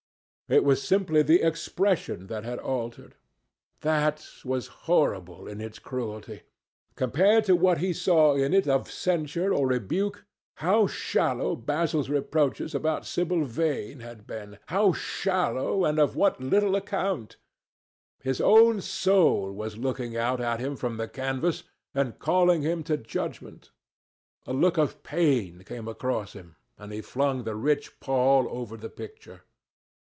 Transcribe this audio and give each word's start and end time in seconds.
It 0.49 0.65
was 0.65 0.83
simply 0.85 1.21
the 1.23 1.43
expression 1.47 2.27
that 2.27 2.43
had 2.43 2.59
altered. 2.59 3.15
That 3.83 4.27
was 4.43 4.67
horrible 4.83 5.47
in 5.47 5.61
its 5.61 5.79
cruelty. 5.79 6.41
Compared 6.97 7.45
to 7.45 7.55
what 7.55 7.77
he 7.77 7.93
saw 7.93 8.35
in 8.35 8.53
it 8.53 8.67
of 8.67 8.91
censure 8.91 9.53
or 9.53 9.65
rebuke, 9.67 10.25
how 10.55 10.87
shallow 10.87 11.55
Basil's 11.55 12.09
reproaches 12.09 12.75
about 12.75 13.05
Sibyl 13.05 13.45
Vane 13.45 14.01
had 14.01 14.27
been!—how 14.27 14.91
shallow, 14.91 15.85
and 15.85 15.97
of 15.97 16.17
what 16.17 16.41
little 16.41 16.75
account! 16.75 17.37
His 18.19 18.41
own 18.41 18.81
soul 18.81 19.53
was 19.53 19.77
looking 19.77 20.17
out 20.17 20.41
at 20.41 20.59
him 20.59 20.75
from 20.75 20.97
the 20.97 21.07
canvas 21.07 21.63
and 21.95 22.19
calling 22.19 22.61
him 22.61 22.83
to 22.91 22.97
judgement. 22.97 23.71
A 24.45 24.51
look 24.51 24.77
of 24.77 25.01
pain 25.01 25.63
came 25.65 25.87
across 25.87 26.33
him, 26.33 26.57
and 26.77 26.91
he 26.91 26.99
flung 26.99 27.45
the 27.45 27.55
rich 27.55 28.01
pall 28.01 28.47
over 28.49 28.75
the 28.75 28.89
picture. 28.89 29.43